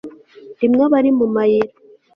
Rimwe 0.59 0.81
aba 0.87 0.95
ari 0.99 1.11
mu 1.17 1.25
mayira 1.35 1.73